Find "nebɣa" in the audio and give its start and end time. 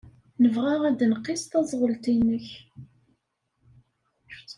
0.41-0.75